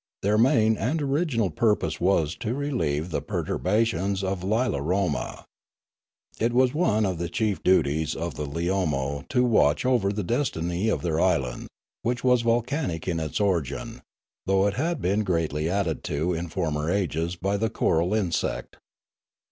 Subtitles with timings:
[0.23, 5.43] Their main and original purpose was to relieve the perturbations of Ularoma.
[6.39, 10.89] It was one of the chief duties of the Iyeonio to watch over the destiny
[10.89, 11.67] of their island,
[12.01, 14.01] which was volcanic in its origin,
[14.47, 18.77] though it had been greatly added to in former ages by the coral insect.